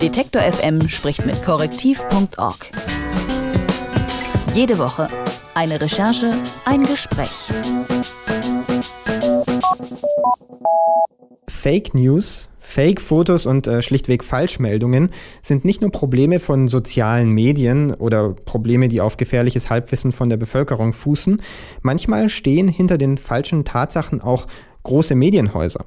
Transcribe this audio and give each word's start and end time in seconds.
Detektor 0.00 0.42
FM 0.42 0.88
spricht 0.88 1.26
mit 1.26 1.42
korrektiv.org. 1.42 2.70
Jede 4.54 4.78
Woche 4.78 5.08
eine 5.54 5.80
Recherche, 5.80 6.34
ein 6.64 6.84
Gespräch. 6.84 7.50
Fake 11.48 11.94
News, 11.94 12.48
Fake-Fotos 12.60 13.46
und 13.46 13.66
äh, 13.66 13.82
schlichtweg 13.82 14.22
Falschmeldungen 14.22 15.10
sind 15.42 15.64
nicht 15.64 15.80
nur 15.80 15.90
Probleme 15.90 16.38
von 16.38 16.68
sozialen 16.68 17.32
Medien 17.32 17.92
oder 17.92 18.34
Probleme, 18.34 18.86
die 18.86 19.00
auf 19.00 19.16
gefährliches 19.16 19.68
Halbwissen 19.68 20.12
von 20.12 20.30
der 20.30 20.36
Bevölkerung 20.36 20.92
fußen. 20.92 21.42
Manchmal 21.82 22.28
stehen 22.28 22.68
hinter 22.68 22.98
den 22.98 23.18
falschen 23.18 23.64
Tatsachen 23.64 24.20
auch 24.20 24.46
große 24.88 25.14
Medienhäuser. 25.14 25.84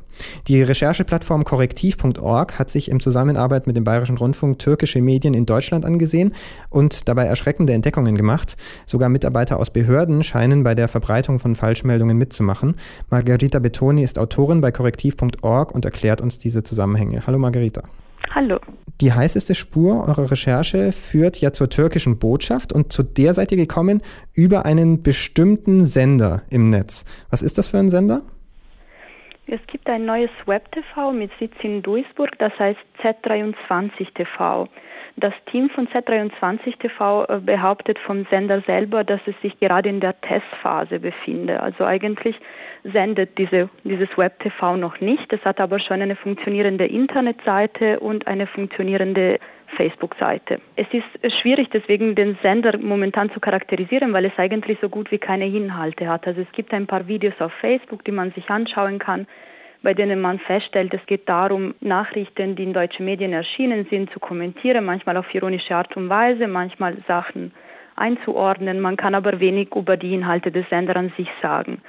Die 0.47 0.61
Rechercheplattform 0.61 1.43
korrektiv.org 1.43 2.59
hat 2.59 2.69
sich 2.69 2.89
in 2.89 2.99
Zusammenarbeit 2.99 3.65
mit 3.65 3.75
dem 3.75 3.83
Bayerischen 3.83 4.17
Rundfunk 4.17 4.59
türkische 4.59 5.01
Medien 5.01 5.33
in 5.33 5.47
Deutschland 5.47 5.85
angesehen 5.85 6.33
und 6.69 7.07
dabei 7.07 7.25
erschreckende 7.25 7.73
Entdeckungen 7.73 8.15
gemacht. 8.15 8.57
Sogar 8.85 9.09
Mitarbeiter 9.09 9.59
aus 9.59 9.71
Behörden 9.71 10.23
scheinen 10.23 10.63
bei 10.63 10.75
der 10.75 10.87
Verbreitung 10.87 11.39
von 11.39 11.55
Falschmeldungen 11.55 12.15
mitzumachen. 12.15 12.75
Margarita 13.09 13.57
Betoni 13.57 14.03
ist 14.03 14.19
Autorin 14.19 14.61
bei 14.61 14.71
korrektiv.org 14.71 15.73
und 15.73 15.83
erklärt 15.83 16.21
uns 16.21 16.37
diese 16.37 16.63
Zusammenhänge. 16.63 17.25
Hallo 17.25 17.39
Margarita. 17.39 17.81
Hallo. 18.29 18.59
Die 19.01 19.11
heißeste 19.11 19.55
Spur 19.55 20.07
eurer 20.07 20.29
Recherche 20.29 20.91
führt 20.91 21.41
ja 21.41 21.51
zur 21.51 21.69
türkischen 21.69 22.19
Botschaft 22.19 22.71
und 22.71 22.93
zu 22.93 23.01
der 23.01 23.33
seid 23.33 23.51
ihr 23.51 23.57
gekommen 23.57 24.01
über 24.33 24.65
einen 24.65 25.01
bestimmten 25.01 25.85
Sender 25.87 26.43
im 26.51 26.69
Netz. 26.69 27.03
Was 27.31 27.41
ist 27.41 27.57
das 27.57 27.67
für 27.67 27.79
ein 27.79 27.89
Sender? 27.89 28.21
Es 29.53 29.59
gibt 29.67 29.89
ein 29.89 30.05
neues 30.05 30.29
Web-TV 30.45 31.11
mit 31.11 31.29
Sitz 31.37 31.55
in 31.61 31.81
Duisburg, 31.81 32.39
das 32.39 32.57
heißt 32.57 32.79
Z23 33.03 34.13
TV. 34.13 34.69
Das 35.17 35.33
Team 35.51 35.69
von 35.69 35.87
Z23 35.87 36.77
TV 36.79 37.25
äh, 37.25 37.39
behauptet 37.39 37.99
vom 37.99 38.25
Sender 38.29 38.61
selber, 38.61 39.03
dass 39.03 39.21
es 39.25 39.35
sich 39.41 39.59
gerade 39.59 39.89
in 39.89 39.99
der 39.99 40.19
Testphase 40.21 40.99
befinde. 40.99 41.61
Also 41.61 41.85
eigentlich 41.85 42.39
sendet 42.83 43.37
diese, 43.37 43.69
dieses 43.83 44.09
Web-TV 44.17 44.77
noch 44.77 44.99
nicht. 45.01 45.31
Es 45.33 45.43
hat 45.43 45.59
aber 45.59 45.79
schon 45.79 46.01
eine 46.01 46.15
funktionierende 46.15 46.85
Internetseite 46.85 47.99
und 47.99 48.27
eine 48.27 48.47
funktionierende 48.47 49.39
Facebook-Seite. 49.77 50.59
Es 50.75 50.87
ist 50.91 51.35
schwierig 51.39 51.69
deswegen 51.71 52.15
den 52.15 52.37
Sender 52.41 52.77
momentan 52.77 53.31
zu 53.31 53.39
charakterisieren, 53.39 54.13
weil 54.13 54.25
es 54.25 54.37
eigentlich 54.37 54.79
so 54.81 54.89
gut 54.89 55.11
wie 55.11 55.17
keine 55.17 55.47
Inhalte 55.47 56.07
hat. 56.07 56.27
Also 56.27 56.41
es 56.41 56.51
gibt 56.51 56.73
ein 56.73 56.87
paar 56.87 57.07
Videos 57.07 57.39
auf 57.39 57.53
Facebook, 57.53 58.03
die 58.03 58.11
man 58.11 58.31
sich 58.31 58.49
anschauen 58.49 58.99
kann, 58.99 59.27
bei 59.83 59.93
denen 59.93 60.21
man 60.21 60.39
feststellt, 60.39 60.93
es 60.93 61.05
geht 61.05 61.27
darum, 61.27 61.73
Nachrichten, 61.79 62.55
die 62.55 62.63
in 62.63 62.73
deutschen 62.73 63.05
Medien 63.05 63.33
erschienen 63.33 63.87
sind, 63.89 64.11
zu 64.11 64.19
kommentieren, 64.19 64.85
manchmal 64.85 65.17
auf 65.17 65.33
ironische 65.33 65.75
Art 65.75 65.95
und 65.97 66.09
Weise, 66.09 66.47
manchmal 66.47 66.97
Sachen 67.07 67.51
einzuordnen. 67.95 68.79
Man 68.79 68.97
kann 68.97 69.15
aber 69.15 69.39
wenig 69.39 69.75
über 69.75 69.97
die 69.97 70.13
Inhalte 70.13 70.51
des 70.51 70.69
Senders 70.69 70.95
an 70.95 71.13
sich 71.17 71.29
sagen 71.41 71.81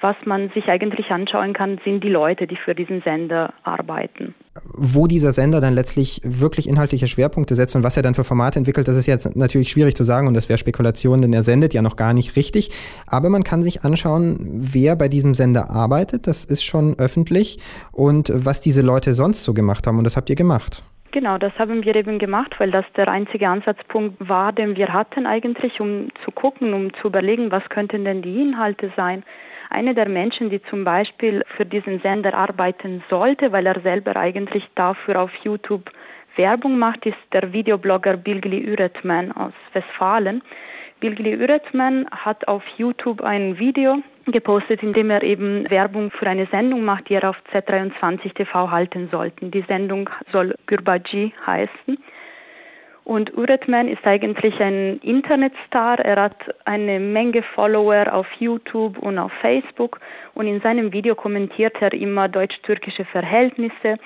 was 0.00 0.16
man 0.24 0.50
sich 0.50 0.68
eigentlich 0.68 1.10
anschauen 1.10 1.52
kann, 1.52 1.80
sind 1.84 2.02
die 2.02 2.08
Leute, 2.08 2.46
die 2.46 2.56
für 2.56 2.74
diesen 2.74 3.02
Sender 3.02 3.54
arbeiten. 3.62 4.34
Wo 4.72 5.06
dieser 5.06 5.32
Sender 5.32 5.60
dann 5.60 5.74
letztlich 5.74 6.20
wirklich 6.24 6.68
inhaltliche 6.68 7.06
Schwerpunkte 7.06 7.54
setzt 7.54 7.74
und 7.76 7.82
was 7.82 7.96
er 7.96 8.02
dann 8.02 8.14
für 8.14 8.24
Formate 8.24 8.58
entwickelt, 8.58 8.88
das 8.88 8.96
ist 8.96 9.06
jetzt 9.06 9.36
natürlich 9.36 9.68
schwierig 9.68 9.96
zu 9.96 10.04
sagen 10.04 10.26
und 10.28 10.34
das 10.34 10.48
wäre 10.48 10.58
Spekulation, 10.58 11.22
denn 11.22 11.32
er 11.32 11.42
sendet 11.42 11.74
ja 11.74 11.82
noch 11.82 11.96
gar 11.96 12.12
nicht 12.12 12.36
richtig. 12.36 12.70
Aber 13.06 13.30
man 13.30 13.44
kann 13.44 13.62
sich 13.62 13.84
anschauen, 13.84 14.38
wer 14.54 14.96
bei 14.96 15.08
diesem 15.08 15.34
Sender 15.34 15.70
arbeitet, 15.70 16.26
das 16.26 16.44
ist 16.44 16.64
schon 16.64 16.98
öffentlich 16.98 17.58
und 17.92 18.32
was 18.34 18.60
diese 18.60 18.82
Leute 18.82 19.14
sonst 19.14 19.44
so 19.44 19.54
gemacht 19.54 19.86
haben 19.86 19.98
und 19.98 20.04
das 20.04 20.16
habt 20.16 20.30
ihr 20.30 20.36
gemacht. 20.36 20.84
Genau, 21.12 21.38
das 21.38 21.52
haben 21.60 21.84
wir 21.84 21.94
eben 21.94 22.18
gemacht, 22.18 22.56
weil 22.58 22.72
das 22.72 22.84
der 22.96 23.06
einzige 23.06 23.48
Ansatzpunkt 23.48 24.28
war, 24.28 24.52
den 24.52 24.74
wir 24.74 24.92
hatten 24.92 25.26
eigentlich, 25.26 25.80
um 25.80 26.08
zu 26.24 26.32
gucken, 26.32 26.74
um 26.74 26.92
zu 26.94 27.06
überlegen, 27.06 27.52
was 27.52 27.62
könnten 27.68 28.04
denn 28.04 28.20
die 28.20 28.42
Inhalte 28.42 28.92
sein 28.96 29.22
eine 29.74 29.94
der 29.94 30.08
Menschen, 30.08 30.50
die 30.50 30.62
zum 30.62 30.84
Beispiel 30.84 31.42
für 31.56 31.66
diesen 31.66 32.00
Sender 32.00 32.34
arbeiten 32.34 33.02
sollte, 33.10 33.52
weil 33.52 33.66
er 33.66 33.80
selber 33.80 34.16
eigentlich 34.16 34.64
dafür 34.74 35.20
auf 35.20 35.30
YouTube 35.42 35.90
Werbung 36.36 36.78
macht, 36.78 37.06
ist 37.06 37.18
der 37.32 37.52
Videoblogger 37.52 38.16
Bilgli 38.16 38.58
Üretman 38.60 39.32
aus 39.32 39.52
Westfalen. 39.72 40.42
Bilgli 41.00 41.32
Üretman 41.32 42.06
hat 42.10 42.48
auf 42.48 42.62
YouTube 42.76 43.20
ein 43.20 43.58
Video 43.58 43.98
gepostet, 44.26 44.82
in 44.82 44.92
dem 44.92 45.10
er 45.10 45.22
eben 45.22 45.68
Werbung 45.70 46.10
für 46.10 46.26
eine 46.26 46.46
Sendung 46.46 46.84
macht, 46.84 47.08
die 47.08 47.14
er 47.14 47.28
auf 47.28 47.36
Z23 47.52 48.34
TV 48.34 48.70
halten 48.70 49.08
sollte. 49.10 49.46
Die 49.46 49.64
Sendung 49.68 50.08
soll 50.32 50.54
Gürbaji 50.66 51.34
heißen. 51.46 51.98
Und 53.04 53.36
Uretman 53.36 53.88
ist 53.88 54.06
eigentlich 54.06 54.58
ein 54.60 54.98
Internetstar. 55.02 55.98
Er 55.98 56.22
hat 56.22 56.36
eine 56.64 56.98
Menge 56.98 57.42
Follower 57.54 58.06
auf 58.10 58.26
YouTube 58.38 58.98
und 58.98 59.18
auf 59.18 59.32
Facebook. 59.42 60.00
Und 60.32 60.46
in 60.46 60.60
seinem 60.62 60.90
Video 60.92 61.14
kommentiert 61.14 61.76
er 61.80 61.92
immer 61.92 62.28
deutsch-türkische 62.28 63.04
Verhältnisse. 63.04 63.98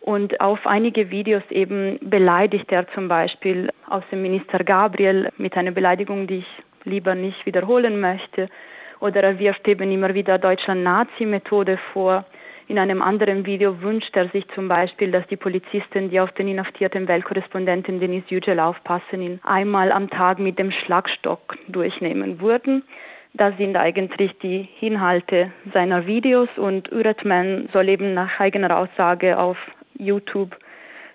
Und 0.00 0.40
auf 0.40 0.66
einige 0.66 1.10
Videos 1.10 1.44
eben 1.50 1.98
beleidigt 2.02 2.72
er 2.72 2.88
zum 2.92 3.06
Beispiel 3.06 3.70
Außenminister 3.88 4.64
Gabriel 4.64 5.28
mit 5.36 5.56
einer 5.56 5.70
Beleidigung, 5.70 6.26
die 6.26 6.38
ich 6.38 6.62
lieber 6.84 7.14
nicht 7.14 7.46
wiederholen 7.46 8.00
möchte. 8.00 8.48
Oder 8.98 9.22
er 9.22 9.38
wirft 9.38 9.68
eben 9.68 9.92
immer 9.92 10.12
wieder 10.14 10.38
Deutschland-Nazi-Methode 10.38 11.78
vor. 11.92 12.24
In 12.70 12.78
einem 12.78 13.02
anderen 13.02 13.46
Video 13.46 13.82
wünscht 13.82 14.16
er 14.16 14.28
sich 14.28 14.46
zum 14.54 14.68
Beispiel, 14.68 15.10
dass 15.10 15.26
die 15.26 15.36
Polizisten, 15.36 16.08
die 16.08 16.20
auf 16.20 16.30
den 16.30 16.46
inhaftierten 16.46 17.08
Weltkorrespondenten 17.08 17.98
Denis 17.98 18.22
Yücel 18.28 18.60
aufpassen, 18.60 19.22
ihn 19.22 19.40
einmal 19.42 19.90
am 19.90 20.08
Tag 20.08 20.38
mit 20.38 20.56
dem 20.56 20.70
Schlagstock 20.70 21.58
durchnehmen 21.66 22.40
würden. 22.40 22.84
Das 23.34 23.56
sind 23.56 23.76
eigentlich 23.76 24.38
die 24.38 24.68
Inhalte 24.80 25.50
seiner 25.74 26.06
Videos 26.06 26.48
und 26.56 26.92
Uretman 26.92 27.68
soll 27.72 27.88
eben 27.88 28.14
nach 28.14 28.38
eigener 28.38 28.78
Aussage 28.78 29.36
auf 29.36 29.56
YouTube 29.98 30.56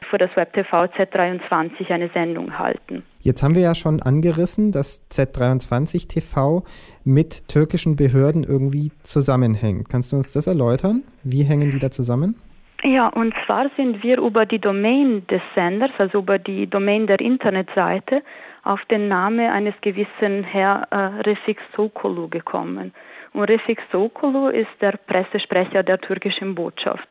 für 0.09 0.17
das 0.17 0.29
WebTV 0.35 0.85
Z23 0.85 1.89
eine 1.91 2.09
Sendung 2.13 2.57
halten. 2.57 3.03
Jetzt 3.19 3.41
haben 3.41 3.55
wir 3.55 3.61
ja 3.61 3.75
schon 3.75 4.01
angerissen, 4.01 4.71
dass 4.71 5.01
Z23 5.11 6.07
TV 6.07 6.63
mit 7.03 7.47
türkischen 7.47 7.95
Behörden 7.95 8.43
irgendwie 8.43 8.91
zusammenhängt. 9.03 9.89
Kannst 9.89 10.11
du 10.11 10.17
uns 10.17 10.31
das 10.31 10.47
erläutern? 10.47 11.03
Wie 11.23 11.43
hängen 11.43 11.71
die 11.71 11.79
da 11.79 11.89
zusammen? 11.89 12.35
Ja, 12.83 13.07
und 13.07 13.33
zwar 13.45 13.71
sind 13.77 14.03
wir 14.03 14.19
über 14.19 14.45
die 14.45 14.59
Domain 14.59 15.25
des 15.27 15.41
Senders, 15.55 15.91
also 15.97 16.19
über 16.19 16.37
die 16.37 16.67
Domain 16.67 17.07
der 17.07 17.19
Internetseite, 17.19 18.22
auf 18.63 18.83
den 18.85 19.07
Namen 19.07 19.49
eines 19.49 19.73
gewissen 19.81 20.43
Herr 20.43 20.87
äh, 20.91 21.22
Refik 21.22 21.59
Sokolu 21.75 22.27
gekommen. 22.27 22.93
Und 23.33 23.43
Refik 23.43 23.81
Sokolu 23.91 24.49
ist 24.49 24.69
der 24.81 24.97
Pressesprecher 25.07 25.83
der 25.83 25.99
türkischen 25.99 26.53
Botschaft. 26.53 27.07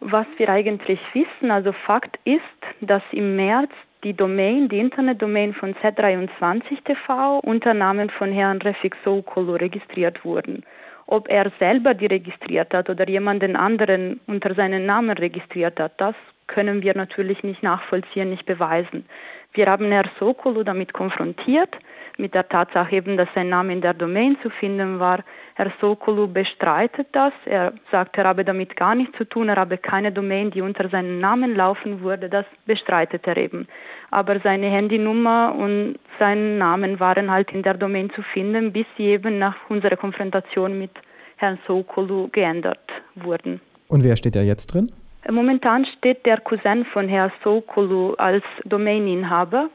Was 0.00 0.26
wir 0.36 0.48
eigentlich 0.48 1.00
wissen, 1.12 1.50
also 1.50 1.72
Fakt 1.72 2.18
ist, 2.24 2.42
dass 2.80 3.02
im 3.10 3.34
März 3.34 3.72
die 4.04 4.14
Domain, 4.14 4.68
die 4.68 4.78
Internetdomain 4.78 5.54
von 5.54 5.74
Z23 5.74 6.84
TV 6.84 7.40
unter 7.40 7.74
Namen 7.74 8.08
von 8.10 8.30
Herrn 8.30 8.62
Refik 8.62 8.96
Sokolo 9.04 9.56
registriert 9.56 10.24
wurden. 10.24 10.62
Ob 11.06 11.28
er 11.28 11.50
selber 11.58 11.94
die 11.94 12.06
registriert 12.06 12.72
hat 12.74 12.88
oder 12.88 13.08
jemanden 13.08 13.56
anderen 13.56 14.20
unter 14.26 14.54
seinen 14.54 14.86
Namen 14.86 15.18
registriert 15.18 15.80
hat, 15.80 16.00
das 16.00 16.14
können 16.46 16.82
wir 16.82 16.96
natürlich 16.96 17.42
nicht 17.42 17.64
nachvollziehen, 17.64 18.30
nicht 18.30 18.46
beweisen. 18.46 19.04
Wir 19.52 19.66
haben 19.66 19.90
Herrn 19.90 20.10
Sokolo 20.20 20.62
damit 20.62 20.92
konfrontiert, 20.92 21.76
mit 22.18 22.34
der 22.34 22.48
Tatsache 22.48 22.96
eben, 22.96 23.16
dass 23.16 23.28
sein 23.34 23.48
Name 23.48 23.72
in 23.72 23.80
der 23.80 23.94
Domain 23.94 24.36
zu 24.42 24.50
finden 24.50 24.98
war. 24.98 25.20
Herr 25.54 25.72
Sokolu 25.80 26.26
bestreitet 26.26 27.08
das. 27.12 27.32
Er 27.44 27.72
sagt, 27.90 28.18
er 28.18 28.24
habe 28.24 28.44
damit 28.44 28.76
gar 28.76 28.94
nichts 28.94 29.16
zu 29.16 29.24
tun. 29.24 29.48
Er 29.48 29.56
habe 29.56 29.78
keine 29.78 30.12
Domain, 30.12 30.50
die 30.50 30.60
unter 30.60 30.88
seinem 30.88 31.20
Namen 31.20 31.54
laufen 31.54 32.00
würde. 32.02 32.28
Das 32.28 32.44
bestreitet 32.66 33.26
er 33.26 33.36
eben. 33.36 33.68
Aber 34.10 34.40
seine 34.40 34.66
Handynummer 34.66 35.54
und 35.56 35.96
sein 36.18 36.58
Namen 36.58 37.00
waren 37.00 37.30
halt 37.30 37.52
in 37.52 37.62
der 37.62 37.74
Domain 37.74 38.10
zu 38.10 38.22
finden, 38.22 38.72
bis 38.72 38.86
sie 38.96 39.04
eben 39.04 39.38
nach 39.38 39.56
unserer 39.68 39.96
Konfrontation 39.96 40.78
mit 40.78 40.90
Herrn 41.36 41.58
Sokolu 41.66 42.28
geändert 42.32 42.90
wurden. 43.14 43.60
Und 43.86 44.02
wer 44.04 44.16
steht 44.16 44.34
da 44.34 44.40
jetzt 44.40 44.74
drin? 44.74 44.90
Momentan 45.30 45.86
steht 45.98 46.24
der 46.26 46.40
Cousin 46.40 46.84
von 46.86 47.08
Herrn 47.08 47.32
Sokolu 47.44 48.14
als 48.14 48.44
Domaininhaber. 48.64 49.68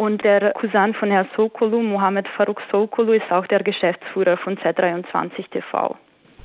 Und 0.00 0.24
der 0.24 0.54
Cousin 0.54 0.94
von 0.94 1.10
Herrn 1.10 1.28
Sokolu, 1.36 1.82
Mohamed 1.82 2.26
Farouk 2.34 2.62
Sokolu, 2.72 3.12
ist 3.12 3.30
auch 3.30 3.46
der 3.46 3.62
Geschäftsführer 3.62 4.38
von 4.38 4.56
Z23 4.56 5.50
TV. 5.50 5.94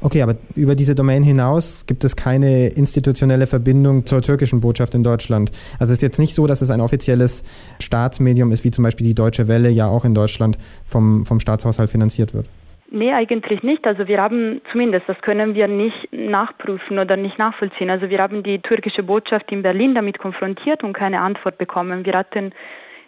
Okay, 0.01 0.21
aber 0.23 0.35
über 0.57 0.75
diese 0.75 0.93
Domain 0.93 1.23
hinaus 1.23 1.85
gibt 1.85 2.03
es 2.03 2.17
keine 2.17 2.67
institutionelle 2.67 3.47
Verbindung 3.47 4.05
zur 4.05 4.21
türkischen 4.21 4.59
Botschaft 4.59 4.93
in 4.93 5.03
Deutschland. 5.03 5.51
Also 5.79 5.93
es 5.93 5.99
ist 5.99 6.01
jetzt 6.01 6.19
nicht 6.19 6.35
so, 6.35 6.47
dass 6.47 6.61
es 6.61 6.69
ein 6.69 6.81
offizielles 6.81 7.43
Staatsmedium 7.79 8.51
ist, 8.51 8.65
wie 8.65 8.71
zum 8.71 8.83
Beispiel 8.83 9.07
die 9.07 9.15
Deutsche 9.15 9.47
Welle 9.47 9.69
ja 9.69 9.87
auch 9.87 10.03
in 10.03 10.13
Deutschland 10.13 10.57
vom, 10.85 11.25
vom 11.25 11.39
Staatshaushalt 11.39 11.89
finanziert 11.89 12.33
wird. 12.33 12.49
Nee, 12.91 13.13
eigentlich 13.13 13.63
nicht. 13.63 13.87
Also 13.87 14.09
wir 14.09 14.21
haben 14.21 14.59
zumindest, 14.73 15.07
das 15.07 15.21
können 15.21 15.55
wir 15.55 15.69
nicht 15.69 16.11
nachprüfen 16.11 16.99
oder 16.99 17.15
nicht 17.15 17.39
nachvollziehen. 17.39 17.89
Also 17.89 18.09
wir 18.09 18.19
haben 18.19 18.43
die 18.43 18.59
türkische 18.59 19.01
Botschaft 19.01 19.49
in 19.53 19.63
Berlin 19.63 19.95
damit 19.95 20.19
konfrontiert 20.19 20.83
und 20.83 20.91
keine 20.91 21.21
Antwort 21.21 21.57
bekommen. 21.57 22.05
Wir 22.05 22.17
hatten 22.17 22.51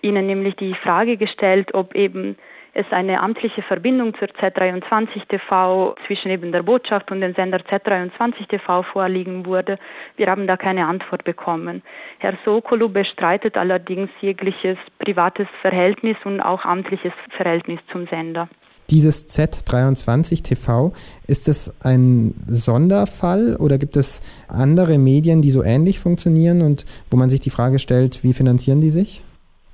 ihnen 0.01 0.27
nämlich 0.27 0.55
die 0.55 0.73
Frage 0.73 1.17
gestellt, 1.17 1.73
ob 1.73 1.95
eben 1.95 2.37
es 2.77 2.85
eine 2.91 3.21
amtliche 3.21 3.63
Verbindung 3.63 4.13
zur 4.19 4.27
Z23 4.27 5.27
TV 5.27 5.95
zwischen 6.05 6.29
eben 6.29 6.51
der 6.51 6.61
Botschaft 6.61 7.11
und 7.11 7.21
dem 7.21 7.33
Sender 7.33 7.57
Z23 7.57 8.47
TV 8.47 8.83
vorliegen 8.83 9.47
würde. 9.47 9.79
Wir 10.15 10.27
haben 10.27 10.45
da 10.45 10.57
keine 10.57 10.85
Antwort 10.85 11.23
bekommen. 11.23 11.81
Herr 12.19 12.37
Sokolu 12.45 12.87
bestreitet 12.87 13.57
allerdings 13.57 14.11
jegliches 14.21 14.77
privates 14.99 15.47
Verhältnis 15.61 16.17
und 16.23 16.39
auch 16.39 16.65
amtliches 16.65 17.13
Verhältnis 17.35 17.79
zum 17.91 18.07
Sender. 18.07 18.47
Dieses 18.91 19.27
Z23 19.27 20.43
TV, 20.43 20.93
ist 21.25 21.49
es 21.49 21.73
ein 21.83 22.35
Sonderfall 22.47 23.57
oder 23.57 23.79
gibt 23.79 23.97
es 23.97 24.21
andere 24.47 24.97
Medien, 24.97 25.41
die 25.41 25.51
so 25.51 25.63
ähnlich 25.63 25.99
funktionieren 25.99 26.61
und 26.61 26.85
wo 27.09 27.17
man 27.17 27.29
sich 27.29 27.39
die 27.39 27.49
Frage 27.49 27.79
stellt, 27.79 28.23
wie 28.23 28.33
finanzieren 28.33 28.79
die 28.79 28.91
sich? 28.91 29.23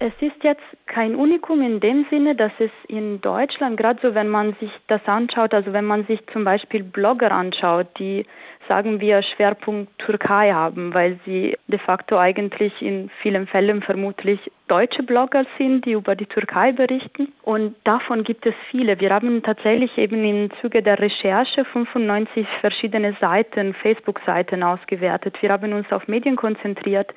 Es 0.05 0.11
ist 0.19 0.44
jetzt 0.44 0.61
kein 0.85 1.15
Unikum 1.15 1.61
in 1.61 1.79
dem 1.79 2.05
Sinne, 2.09 2.35
dass 2.35 2.51
es 2.59 2.71
in 2.89 3.21
Deutschland, 3.21 3.77
gerade 3.77 4.01
so 4.03 4.13
wenn 4.13 4.27
man 4.27 4.53
sich 4.59 4.69
das 4.88 5.00
anschaut, 5.05 5.53
also 5.53 5.71
wenn 5.71 5.85
man 5.85 6.05
sich 6.07 6.19
zum 6.33 6.44
Beispiel 6.44 6.83
Blogger 6.83 7.31
anschaut, 7.31 7.88
die 7.97 8.25
sagen 8.67 9.00
wir 9.00 9.23
Schwerpunkt 9.23 9.97
Türkei 10.00 10.51
haben, 10.51 10.94
weil 10.94 11.21
sie 11.25 11.57
de 11.67 11.79
facto 11.79 12.17
eigentlich 12.17 12.81
in 12.81 13.11
vielen 13.21 13.47
Fällen 13.47 13.81
vermutlich 13.81 14.41
deutsche 14.67 15.03
Blogger 15.03 15.45
sind, 15.57 15.85
die 15.85 15.94
über 15.94 16.17
die 16.17 16.25
Türkei 16.25 16.73
berichten. 16.73 17.31
Und 17.44 17.77
davon 17.85 18.25
gibt 18.25 18.45
es 18.45 18.55
viele. 18.71 19.00
Wir 19.00 19.09
haben 19.11 19.41
tatsächlich 19.41 19.97
eben 19.97 20.21
im 20.25 20.50
Zuge 20.59 20.83
der 20.83 21.00
Recherche 21.00 21.63
95 21.63 22.45
verschiedene 22.59 23.15
Seiten, 23.21 23.73
Facebook-Seiten 23.73 24.63
ausgewertet. 24.63 25.41
Wir 25.41 25.50
haben 25.53 25.71
uns 25.71 25.89
auf 25.94 26.09
Medien 26.09 26.35
konzentriert, 26.35 27.13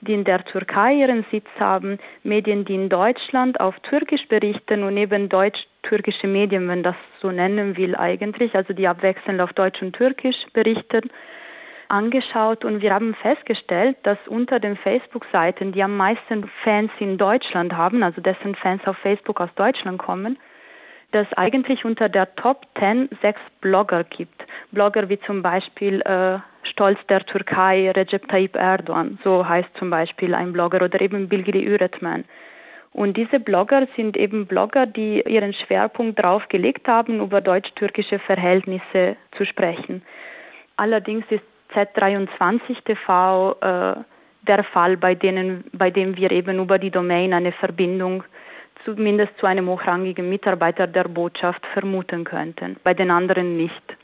die 0.00 0.14
in 0.14 0.24
der 0.24 0.44
Türkei 0.44 0.94
ihren 0.94 1.24
Sitz 1.30 1.48
haben, 1.58 1.98
Medien, 2.22 2.64
die 2.64 2.74
in 2.74 2.88
Deutschland 2.88 3.60
auf 3.60 3.78
Türkisch 3.80 4.26
berichten 4.28 4.82
und 4.82 4.96
eben 4.96 5.28
deutsch-türkische 5.28 6.26
Medien, 6.26 6.68
wenn 6.68 6.82
das 6.82 6.96
so 7.20 7.30
nennen 7.30 7.76
will 7.76 7.96
eigentlich, 7.96 8.54
also 8.54 8.72
die 8.72 8.88
abwechselnd 8.88 9.40
auf 9.40 9.52
Deutsch 9.52 9.82
und 9.82 9.94
Türkisch 9.94 10.36
berichten, 10.52 11.10
angeschaut 11.88 12.64
und 12.64 12.82
wir 12.82 12.92
haben 12.92 13.14
festgestellt, 13.14 13.96
dass 14.02 14.18
unter 14.26 14.58
den 14.58 14.76
Facebook-Seiten, 14.76 15.72
die 15.72 15.82
am 15.82 15.96
meisten 15.96 16.50
Fans 16.64 16.90
in 16.98 17.16
Deutschland 17.18 17.72
haben, 17.74 18.02
also 18.02 18.20
dessen 18.20 18.54
Fans 18.56 18.82
auf 18.86 18.96
Facebook 18.98 19.40
aus 19.40 19.50
Deutschland 19.54 19.98
kommen, 19.98 20.38
dass 21.12 21.32
eigentlich 21.34 21.84
unter 21.84 22.08
der 22.08 22.34
Top 22.34 22.66
10 22.78 23.08
sechs 23.22 23.40
Blogger 23.60 24.04
gibt. 24.04 24.44
Blogger 24.72 25.08
wie 25.08 25.20
zum 25.20 25.42
Beispiel 25.42 26.00
äh, 26.02 26.38
Stolz 26.76 26.98
der 27.08 27.24
Türkei, 27.24 27.90
Recep 27.90 28.28
Tayyip 28.28 28.54
Erdogan, 28.54 29.18
so 29.24 29.48
heißt 29.48 29.70
zum 29.78 29.88
Beispiel 29.88 30.34
ein 30.34 30.52
Blogger, 30.52 30.82
oder 30.84 31.00
eben 31.00 31.26
Bilgiri 31.26 31.62
Üretman. 31.62 32.26
Und 32.92 33.16
diese 33.16 33.40
Blogger 33.40 33.86
sind 33.96 34.14
eben 34.14 34.46
Blogger, 34.46 34.84
die 34.84 35.22
ihren 35.22 35.54
Schwerpunkt 35.54 36.18
darauf 36.18 36.46
gelegt 36.50 36.86
haben, 36.86 37.22
über 37.22 37.40
deutsch-türkische 37.40 38.18
Verhältnisse 38.18 39.16
zu 39.38 39.46
sprechen. 39.46 40.02
Allerdings 40.76 41.24
ist 41.30 41.44
Z23 41.74 42.84
TV 42.84 43.56
äh, 43.62 43.94
der 44.46 44.64
Fall, 44.64 44.98
bei, 44.98 45.14
denen, 45.14 45.64
bei 45.72 45.90
dem 45.90 46.14
wir 46.14 46.30
eben 46.30 46.58
über 46.58 46.78
die 46.78 46.90
Domain 46.90 47.32
eine 47.32 47.52
Verbindung 47.52 48.22
zumindest 48.84 49.32
zu 49.40 49.46
einem 49.46 49.66
hochrangigen 49.66 50.28
Mitarbeiter 50.28 50.86
der 50.86 51.04
Botschaft 51.04 51.64
vermuten 51.72 52.24
könnten, 52.24 52.76
bei 52.84 52.92
den 52.92 53.10
anderen 53.10 53.56
nicht. 53.56 53.95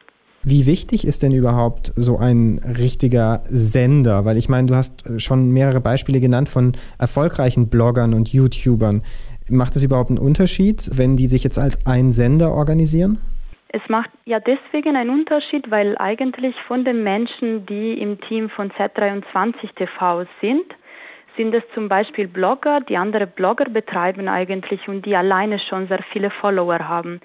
Wie 0.44 0.67
wichtig 0.67 1.06
ist 1.06 1.23
denn 1.23 1.31
überhaupt 1.31 1.93
so 1.94 2.19
ein 2.19 2.61
richtiger 2.77 3.43
Sender? 3.44 4.25
Weil 4.25 4.37
ich 4.37 4.49
meine, 4.49 4.67
du 4.67 4.75
hast 4.75 5.21
schon 5.23 5.53
mehrere 5.53 5.81
Beispiele 5.81 6.19
genannt 6.19 6.49
von 6.49 6.73
erfolgreichen 6.99 7.69
Bloggern 7.69 8.12
und 8.12 8.33
YouTubern. 8.33 9.03
Macht 9.50 9.77
es 9.77 9.85
überhaupt 9.85 10.11
einen 10.11 10.19
Unterschied, 10.19 10.91
wenn 10.94 11.17
die 11.17 11.29
sich 11.29 11.44
jetzt 11.44 11.61
als 11.61 11.87
ein 11.87 12.11
Sender 12.11 12.50
organisieren? 12.50 13.21
Es 13.69 13.83
macht 13.89 14.11
ja 14.25 14.41
deswegen 14.41 14.97
einen 14.97 15.11
Unterschied, 15.11 15.71
weil 15.71 15.97
eigentlich 15.99 16.56
von 16.67 16.85
den 16.85 17.05
Menschen, 17.05 17.65
die 17.67 18.00
im 18.00 18.21
Team 18.23 18.50
von 18.50 18.73
Z23 18.73 19.75
TV 19.77 20.25
sind, 20.41 20.65
sind 21.37 21.55
es 21.55 21.62
zum 21.73 21.89
Beispiel 21.89 22.27
Blogger, 22.27 22.81
die 22.81 22.97
andere 22.97 23.29
Blogger 23.29 23.67
betreiben 23.67 24.29
eigentlich 24.29 24.89
und 24.89 25.06
die 25.06 25.15
alleine 25.15 25.61
schon 25.61 25.87
sehr 25.87 26.03
viele 26.12 26.31
Follower 26.31 26.81
haben 26.81 27.21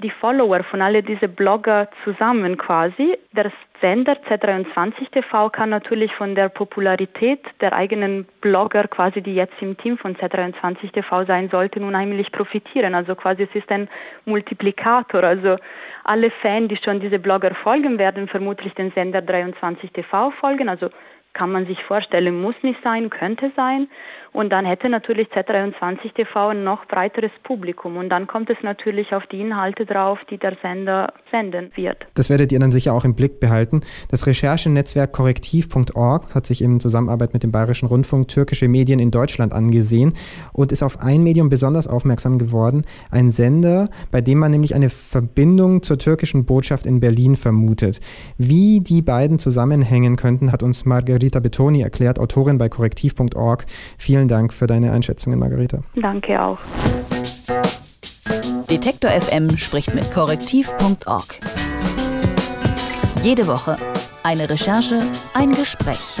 die 0.00 0.10
Follower 0.10 0.62
von 0.64 0.80
alle 0.80 1.02
diese 1.02 1.28
Blogger 1.28 1.88
zusammen 2.04 2.56
quasi. 2.56 3.16
Der 3.32 3.50
Sender 3.80 4.14
Z23 4.28 5.10
TV 5.10 5.50
kann 5.50 5.70
natürlich 5.70 6.12
von 6.14 6.34
der 6.34 6.48
Popularität 6.48 7.40
der 7.60 7.72
eigenen 7.72 8.26
Blogger 8.40 8.88
quasi, 8.88 9.22
die 9.22 9.34
jetzt 9.34 9.54
im 9.60 9.76
Team 9.76 9.98
von 9.98 10.16
Z23 10.16 10.92
TV 10.92 11.24
sein 11.24 11.48
sollten, 11.50 11.84
unheimlich 11.84 12.32
profitieren. 12.32 12.94
Also 12.94 13.14
quasi 13.14 13.44
es 13.44 13.54
ist 13.54 13.70
ein 13.70 13.88
Multiplikator. 14.24 15.24
Also 15.24 15.56
alle 16.04 16.30
Fans, 16.30 16.68
die 16.68 16.76
schon 16.76 17.00
diese 17.00 17.18
Blogger 17.18 17.54
folgen, 17.54 17.98
werden 17.98 18.28
vermutlich 18.28 18.74
den 18.74 18.92
Sender 18.92 19.22
23 19.22 19.92
TV 19.92 20.30
folgen. 20.30 20.68
Also 20.68 20.90
kann 21.32 21.52
man 21.52 21.66
sich 21.66 21.82
vorstellen, 21.84 22.40
muss 22.40 22.54
nicht 22.62 22.80
sein, 22.82 23.10
könnte 23.10 23.52
sein. 23.56 23.88
Und 24.32 24.50
dann 24.50 24.66
hätte 24.66 24.88
natürlich 24.88 25.28
Z23 25.28 26.14
TV 26.14 26.48
ein 26.50 26.62
noch 26.62 26.84
breiteres 26.86 27.30
Publikum. 27.42 27.96
Und 27.96 28.10
dann 28.10 28.26
kommt 28.26 28.50
es 28.50 28.58
natürlich 28.62 29.14
auf 29.14 29.26
die 29.26 29.40
Inhalte 29.40 29.86
drauf, 29.86 30.18
die 30.30 30.38
der 30.38 30.56
Sender 30.62 31.12
senden 31.30 31.70
wird. 31.74 32.06
Das 32.14 32.28
werdet 32.28 32.52
ihr 32.52 32.58
dann 32.58 32.70
sicher 32.70 32.92
auch 32.92 33.04
im 33.04 33.14
Blick 33.14 33.40
behalten. 33.40 33.80
Das 34.10 34.26
Recherchenetzwerk 34.26 35.12
korrektiv.org 35.12 36.34
hat 36.34 36.46
sich 36.46 36.62
in 36.62 36.78
Zusammenarbeit 36.78 37.32
mit 37.32 37.42
dem 37.42 37.52
Bayerischen 37.52 37.88
Rundfunk 37.88 38.28
türkische 38.28 38.68
Medien 38.68 38.98
in 38.98 39.10
Deutschland 39.10 39.52
angesehen 39.52 40.12
und 40.52 40.72
ist 40.72 40.82
auf 40.82 41.00
ein 41.00 41.22
Medium 41.22 41.48
besonders 41.48 41.88
aufmerksam 41.88 42.38
geworden. 42.38 42.84
Ein 43.10 43.32
Sender, 43.32 43.88
bei 44.10 44.20
dem 44.20 44.38
man 44.38 44.50
nämlich 44.50 44.74
eine 44.74 44.90
Verbindung 44.90 45.82
zur 45.82 45.98
türkischen 45.98 46.44
Botschaft 46.44 46.86
in 46.86 47.00
Berlin 47.00 47.36
vermutet. 47.36 48.00
Wie 48.36 48.80
die 48.80 49.02
beiden 49.02 49.38
zusammenhängen 49.38 50.16
könnten, 50.16 50.52
hat 50.52 50.62
uns 50.62 50.84
Margarita 51.18 51.40
Betoni 51.40 51.82
erklärt, 51.82 52.20
Autorin 52.20 52.58
bei 52.58 52.68
korrektiv.org. 52.68 53.66
Vielen 53.98 54.28
Dank 54.28 54.52
für 54.52 54.68
deine 54.68 54.92
Einschätzungen, 54.92 55.36
Margareta. 55.40 55.80
Danke 56.00 56.40
auch. 56.40 56.58
Detektor 58.70 59.10
FM 59.10 59.56
spricht 59.56 59.96
mit 59.96 60.12
korrektiv.org. 60.12 61.40
Jede 63.24 63.48
Woche 63.48 63.76
eine 64.22 64.48
Recherche, 64.48 65.02
ein 65.34 65.50
Gespräch. 65.50 66.20